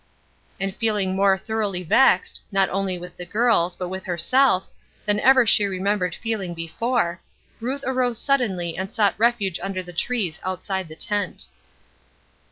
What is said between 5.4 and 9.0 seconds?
she remembered feeling before, Ruth arose suddenly and